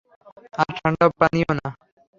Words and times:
আর 0.59 0.69
ঠান্ডা 0.77 1.05
পানিও 1.19 1.51
না। 1.59 1.67